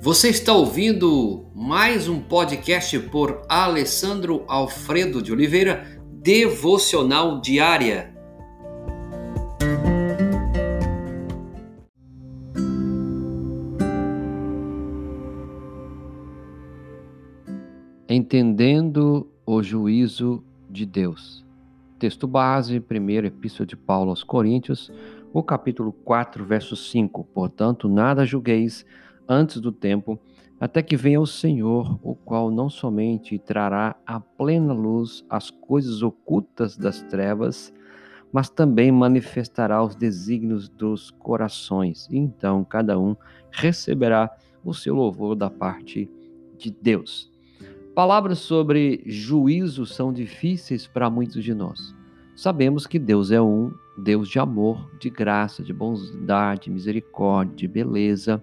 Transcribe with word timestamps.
Você 0.00 0.28
está 0.28 0.52
ouvindo 0.52 1.50
mais 1.52 2.08
um 2.08 2.20
podcast 2.20 2.96
por 3.10 3.42
Alessandro 3.48 4.44
Alfredo 4.46 5.20
de 5.20 5.32
Oliveira, 5.32 6.00
Devocional 6.12 7.40
Diária. 7.40 8.14
Entendendo 18.08 19.28
o 19.44 19.60
juízo 19.64 20.44
de 20.70 20.86
Deus. 20.86 21.44
Texto 21.98 22.28
base, 22.28 22.78
primeira 22.78 23.26
epístola 23.26 23.66
de 23.66 23.76
Paulo 23.76 24.10
aos 24.10 24.22
Coríntios, 24.22 24.92
o 25.32 25.42
capítulo 25.42 25.92
4, 25.92 26.44
verso 26.44 26.76
5. 26.76 27.24
Portanto, 27.34 27.88
nada 27.88 28.24
julgueis 28.24 28.86
antes 29.28 29.60
do 29.60 29.70
tempo, 29.70 30.18
até 30.60 30.82
que 30.82 30.96
venha 30.96 31.20
o 31.20 31.26
Senhor, 31.26 31.98
o 32.02 32.14
qual 32.14 32.50
não 32.50 32.68
somente 32.68 33.38
trará 33.38 33.94
à 34.06 34.18
plena 34.18 34.72
luz 34.72 35.24
as 35.30 35.50
coisas 35.50 36.02
ocultas 36.02 36.76
das 36.76 37.02
trevas, 37.02 37.72
mas 38.32 38.50
também 38.50 38.90
manifestará 38.90 39.82
os 39.82 39.94
desígnios 39.94 40.68
dos 40.68 41.10
corações. 41.10 42.08
Então 42.10 42.64
cada 42.64 42.98
um 42.98 43.16
receberá 43.50 44.30
o 44.64 44.74
seu 44.74 44.94
louvor 44.94 45.36
da 45.36 45.48
parte 45.48 46.10
de 46.58 46.70
Deus. 46.70 47.30
Palavras 47.94 48.38
sobre 48.38 49.02
juízo 49.06 49.86
são 49.86 50.12
difíceis 50.12 50.86
para 50.86 51.10
muitos 51.10 51.42
de 51.42 51.54
nós. 51.54 51.94
Sabemos 52.36 52.86
que 52.86 52.98
Deus 52.98 53.30
é 53.32 53.40
um 53.40 53.72
Deus 53.96 54.28
de 54.28 54.38
amor, 54.38 54.88
de 55.00 55.10
graça, 55.10 55.62
de 55.62 55.72
bondade, 55.72 56.70
misericórdia, 56.70 57.56
de 57.56 57.66
beleza. 57.66 58.42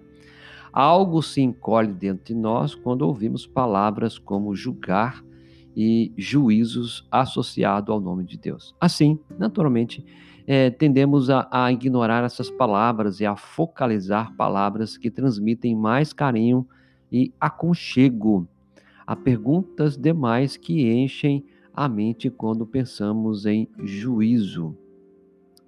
Algo 0.76 1.22
se 1.22 1.40
encolhe 1.40 1.90
dentro 1.90 2.26
de 2.26 2.34
nós 2.34 2.74
quando 2.74 3.00
ouvimos 3.00 3.46
palavras 3.46 4.18
como 4.18 4.54
julgar 4.54 5.24
e 5.74 6.12
juízos 6.18 7.08
associados 7.10 7.88
ao 7.88 7.98
nome 7.98 8.24
de 8.24 8.36
Deus. 8.36 8.76
Assim, 8.78 9.18
naturalmente, 9.38 10.04
é, 10.46 10.68
tendemos 10.68 11.30
a, 11.30 11.48
a 11.50 11.72
ignorar 11.72 12.24
essas 12.24 12.50
palavras 12.50 13.20
e 13.20 13.24
a 13.24 13.36
focalizar 13.36 14.36
palavras 14.36 14.98
que 14.98 15.10
transmitem 15.10 15.74
mais 15.74 16.12
carinho 16.12 16.68
e 17.10 17.32
aconchego. 17.40 18.46
Há 19.06 19.16
perguntas 19.16 19.96
demais 19.96 20.58
que 20.58 20.92
enchem 20.92 21.42
a 21.72 21.88
mente 21.88 22.28
quando 22.28 22.66
pensamos 22.66 23.46
em 23.46 23.66
juízo. 23.82 24.76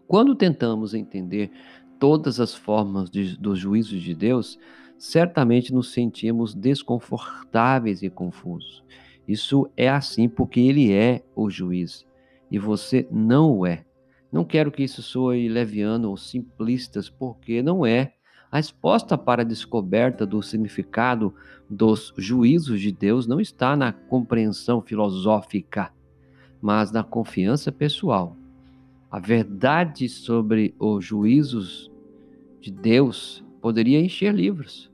Quando 0.07 0.35
tentamos 0.35 0.93
entender 0.93 1.51
todas 1.99 2.41
as 2.41 2.55
formas 2.55 3.11
de, 3.11 3.37
dos 3.37 3.59
juízos 3.59 4.03
de 4.03 4.15
Deus, 4.15 4.59
certamente 4.99 5.73
nos 5.73 5.93
sentimos 5.93 6.55
desconfortáveis 6.55 8.03
e 8.03 8.11
confusos. 8.11 8.83
Isso 9.27 9.71
é 9.77 9.89
assim 9.89 10.29
porque 10.29 10.61
ele 10.61 10.93
é 10.93 11.23
o 11.37 11.51
juiz 11.51 12.07
e 12.51 12.59
você 12.59 13.07
não 13.11 13.59
o 13.59 13.67
é. 13.67 13.85
Não 14.31 14.45
quero 14.45 14.71
que 14.71 14.83
isso 14.83 15.03
soe 15.03 15.49
leviano 15.49 16.11
ou 16.11 16.17
simplistas, 16.17 17.09
porque 17.09 17.63
não 17.63 17.85
é. 17.85 18.15
A 18.51 18.57
resposta 18.57 19.17
para 19.17 19.43
a 19.43 19.45
descoberta 19.45 20.27
do 20.27 20.43
significado 20.43 21.35
dos 21.69 22.15
juízos 22.17 22.81
de 22.81 22.91
Deus 22.91 23.27
não 23.27 23.41
está 23.41 23.77
na 23.77 23.93
compreensão 23.93 24.81
filosófica, 24.81 25.93
mas 26.61 26.91
na 26.91 27.05
confiança 27.05 27.71
pessoal. 27.71 28.38
A 29.11 29.19
verdade 29.19 30.07
sobre 30.07 30.75
os 30.79 31.03
juízos 31.03 31.91
de 32.61 32.71
Deus 32.71 33.43
poderia 33.61 34.01
encher 34.01 34.35
livros. 34.35 34.91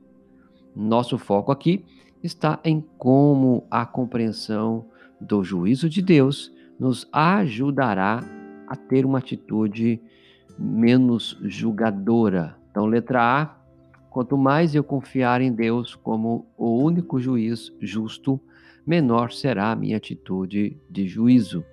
Nosso 0.73 1.17
foco 1.17 1.51
aqui 1.51 1.83
está 2.23 2.59
em 2.63 2.83
como 2.97 3.65
a 3.69 3.85
compreensão 3.85 4.85
do 5.19 5.43
juízo 5.43 5.89
de 5.89 6.01
Deus 6.01 6.53
nos 6.79 7.07
ajudará 7.11 8.23
a 8.67 8.75
ter 8.75 9.05
uma 9.05 9.19
atitude 9.19 10.01
menos 10.57 11.37
julgadora. 11.43 12.57
Então, 12.71 12.85
letra 12.85 13.21
A, 13.21 13.57
quanto 14.09 14.37
mais 14.37 14.73
eu 14.73 14.83
confiar 14.83 15.41
em 15.41 15.51
Deus 15.51 15.93
como 15.93 16.45
o 16.57 16.81
único 16.81 17.19
juiz 17.19 17.73
justo, 17.81 18.39
menor 18.87 19.33
será 19.33 19.71
a 19.71 19.75
minha 19.75 19.97
atitude 19.97 20.77
de 20.89 21.05
juízo. 21.05 21.65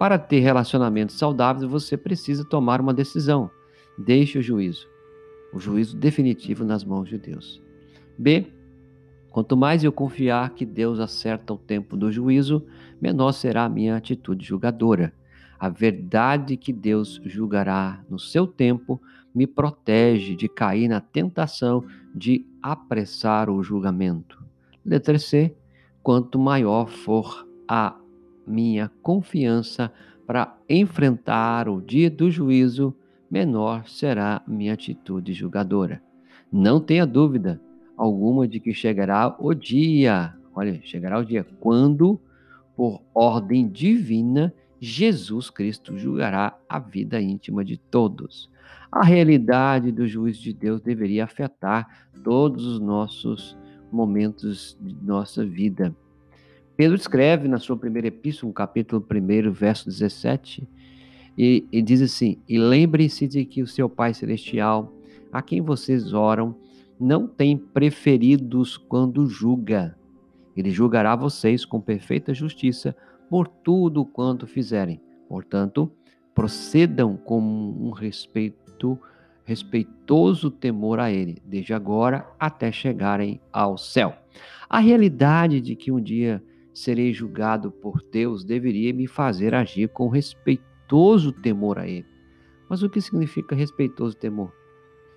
Para 0.00 0.18
ter 0.18 0.40
relacionamentos 0.40 1.16
saudáveis, 1.16 1.70
você 1.70 1.96
precisa 1.96 2.44
tomar 2.44 2.80
uma 2.80 2.92
decisão. 2.92 3.48
Deixe 3.96 4.36
o 4.36 4.42
juízo 4.42 4.88
o 5.52 5.58
juízo 5.58 5.96
definitivo 5.96 6.64
nas 6.64 6.84
mãos 6.84 7.08
de 7.08 7.18
Deus. 7.18 7.62
B. 8.16 8.46
Quanto 9.30 9.56
mais 9.56 9.84
eu 9.84 9.92
confiar 9.92 10.50
que 10.50 10.66
Deus 10.66 10.98
acerta 10.98 11.54
o 11.54 11.58
tempo 11.58 11.96
do 11.96 12.10
juízo, 12.10 12.66
menor 13.00 13.32
será 13.32 13.64
a 13.64 13.68
minha 13.68 13.96
atitude 13.96 14.44
julgadora. 14.44 15.12
A 15.58 15.68
verdade 15.68 16.56
que 16.56 16.72
Deus 16.72 17.20
julgará 17.24 18.02
no 18.08 18.18
seu 18.18 18.46
tempo 18.46 19.00
me 19.32 19.46
protege 19.46 20.34
de 20.34 20.48
cair 20.48 20.88
na 20.88 21.00
tentação 21.00 21.84
de 22.12 22.44
apressar 22.60 23.48
o 23.48 23.62
julgamento. 23.62 24.42
Letra 24.84 25.18
C. 25.18 25.54
Quanto 26.02 26.38
maior 26.38 26.88
for 26.88 27.46
a 27.68 27.94
minha 28.50 28.90
confiança 29.02 29.92
para 30.26 30.56
enfrentar 30.68 31.68
o 31.68 31.80
dia 31.80 32.10
do 32.10 32.30
juízo, 32.30 32.94
menor 33.30 33.88
será 33.88 34.42
minha 34.46 34.74
atitude 34.74 35.32
julgadora. 35.32 36.02
Não 36.52 36.80
tenha 36.80 37.06
dúvida 37.06 37.60
alguma 37.96 38.46
de 38.48 38.58
que 38.58 38.72
chegará 38.72 39.36
o 39.38 39.54
dia, 39.54 40.34
olha, 40.54 40.80
chegará 40.82 41.18
o 41.18 41.24
dia 41.24 41.46
quando, 41.60 42.20
por 42.76 43.02
ordem 43.14 43.68
divina, 43.68 44.52
Jesus 44.80 45.50
Cristo 45.50 45.98
julgará 45.98 46.56
a 46.68 46.78
vida 46.78 47.20
íntima 47.20 47.64
de 47.64 47.76
todos. 47.76 48.50
A 48.90 49.04
realidade 49.04 49.92
do 49.92 50.06
juízo 50.06 50.42
de 50.42 50.52
Deus 50.52 50.80
deveria 50.80 51.24
afetar 51.24 52.08
todos 52.24 52.64
os 52.64 52.80
nossos 52.80 53.56
momentos 53.92 54.76
de 54.80 54.96
nossa 55.04 55.44
vida. 55.44 55.94
Pedro 56.80 56.96
escreve 56.96 57.46
na 57.46 57.58
sua 57.58 57.76
primeira 57.76 58.08
epístola, 58.08 58.50
capítulo 58.54 59.06
1, 59.06 59.52
verso 59.52 59.84
17, 59.84 60.66
e, 61.36 61.66
e 61.70 61.82
diz 61.82 62.00
assim: 62.00 62.38
E 62.48 62.56
lembre-se 62.58 63.28
de 63.28 63.44
que 63.44 63.60
o 63.60 63.66
seu 63.66 63.86
Pai 63.86 64.14
Celestial, 64.14 64.90
a 65.30 65.42
quem 65.42 65.60
vocês 65.60 66.14
oram, 66.14 66.56
não 66.98 67.28
tem 67.28 67.58
preferidos 67.58 68.78
quando 68.78 69.26
julga. 69.26 69.94
Ele 70.56 70.70
julgará 70.70 71.14
vocês 71.14 71.66
com 71.66 71.82
perfeita 71.82 72.32
justiça 72.32 72.96
por 73.28 73.46
tudo 73.46 74.02
quanto 74.02 74.46
fizerem. 74.46 75.02
Portanto, 75.28 75.92
procedam 76.34 77.14
com 77.14 77.42
um 77.42 77.90
respeito, 77.90 78.98
respeitoso 79.44 80.50
temor 80.50 80.98
a 80.98 81.12
Ele, 81.12 81.42
desde 81.44 81.74
agora 81.74 82.26
até 82.40 82.72
chegarem 82.72 83.38
ao 83.52 83.76
céu. 83.76 84.14
A 84.66 84.78
realidade 84.78 85.60
de 85.60 85.76
que 85.76 85.92
um 85.92 86.00
dia 86.00 86.42
serei 86.72 87.12
julgado 87.12 87.70
por 87.70 88.02
Deus 88.10 88.44
deveria 88.44 88.92
me 88.92 89.06
fazer 89.06 89.54
agir 89.54 89.88
com 89.88 90.08
respeito 90.08 90.70
respeitoso 90.90 91.32
temor 91.32 91.78
a 91.78 91.86
Ele. 91.86 92.06
Mas 92.68 92.82
o 92.82 92.90
que 92.90 93.00
significa 93.00 93.54
respeitoso 93.54 94.16
temor? 94.16 94.52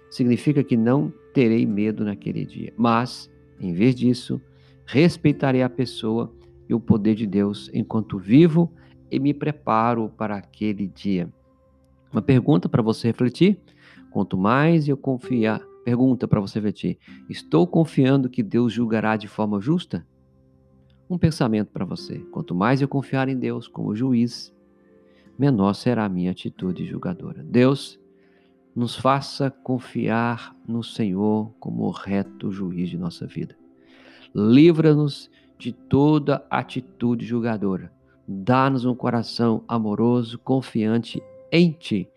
Significa 0.10 0.64
que 0.64 0.78
não 0.78 1.12
terei 1.34 1.66
medo 1.66 2.06
naquele 2.06 2.46
dia, 2.46 2.72
mas, 2.78 3.32
em 3.60 3.74
vez 3.74 3.96
disso, 3.96 4.40
respeitarei 4.86 5.64
a 5.64 5.70
pessoa 5.70 6.32
e 6.70 6.74
o 6.74 6.80
poder 6.80 7.16
de 7.16 7.26
Deus 7.26 7.70
enquanto 7.74 8.20
vivo 8.20 8.72
e 9.10 9.20
me 9.20 9.34
preparo 9.34 10.10
para 10.10 10.36
aquele 10.36 10.88
dia. 10.88 11.28
Uma 12.12 12.22
pergunta 12.22 12.70
para 12.70 12.82
você 12.82 13.08
refletir: 13.08 13.60
quanto 14.12 14.38
mais 14.38 14.88
eu 14.88 14.96
confiar, 14.96 15.60
pergunta 15.84 16.28
para 16.28 16.40
você 16.40 16.60
refletir: 16.60 17.00
estou 17.28 17.66
confiando 17.66 18.30
que 18.30 18.44
Deus 18.44 18.72
julgará 18.72 19.18
de 19.18 19.28
forma 19.28 19.60
justa? 19.60 20.06
Um 21.10 21.18
pensamento 21.18 21.70
para 21.72 21.86
você: 21.86 22.20
quanto 22.32 22.56
mais 22.56 22.82
eu 22.82 22.88
confiar 22.88 23.28
em 23.28 23.38
Deus 23.38 23.68
como 23.68 23.96
juiz, 23.96 24.54
menor 25.38 25.74
será 25.74 26.06
a 26.06 26.10
minha 26.10 26.32
atitude 26.32 26.86
julgadora. 26.86 27.44
Deus, 27.44 28.00
nos 28.76 28.96
faça 28.96 29.52
confiar 29.52 30.56
no 30.68 30.84
Senhor 30.84 31.54
como 31.60 31.84
o 31.84 31.92
reto 31.92 32.52
juiz 32.52 32.90
de 32.90 32.98
nossa 32.98 33.28
vida. 33.28 33.56
Livra-nos 34.34 35.30
de 35.60 35.72
toda 35.72 36.44
atitude 36.50 37.26
julgadora. 37.26 37.92
Dá-nos 38.28 38.86
um 38.86 38.96
coração 38.96 39.64
amoroso, 39.68 40.40
confiante 40.40 41.22
em 41.52 41.72
Ti. 41.72 42.10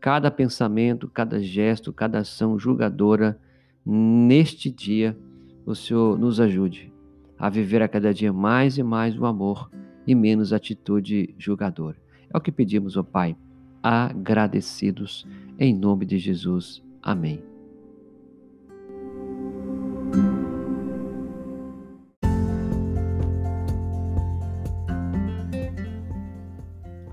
Cada 0.00 0.30
pensamento, 0.30 1.08
cada 1.08 1.42
gesto, 1.42 1.92
cada 1.92 2.18
ação 2.18 2.58
julgadora, 2.58 3.40
neste 3.84 4.70
dia, 4.70 5.18
o 5.66 5.74
Senhor 5.74 6.18
nos 6.18 6.38
ajude 6.38 6.93
a 7.38 7.48
viver 7.48 7.82
a 7.82 7.88
cada 7.88 8.12
dia 8.12 8.32
mais 8.32 8.78
e 8.78 8.82
mais 8.82 9.18
o 9.18 9.26
amor 9.26 9.70
e 10.06 10.14
menos 10.14 10.52
atitude 10.52 11.34
julgadora. 11.38 11.96
É 12.32 12.36
o 12.36 12.40
que 12.40 12.52
pedimos, 12.52 12.96
ó 12.96 13.00
oh 13.00 13.04
Pai, 13.04 13.36
agradecidos, 13.82 15.26
em 15.58 15.74
nome 15.74 16.06
de 16.06 16.18
Jesus. 16.18 16.82
Amém. 17.02 17.42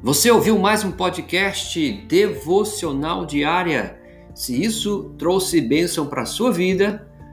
Você 0.04 0.32
ouviu 0.32 0.58
mais 0.58 0.84
um 0.84 0.92
podcast 0.92 1.92
devocional 2.08 3.26
diária? 3.26 4.00
Se 4.34 4.60
isso 4.62 5.14
trouxe 5.18 5.62
bênção 5.62 6.08
para 6.08 6.24
a 6.24 6.26
sua 6.26 6.52
vida, 6.52 7.08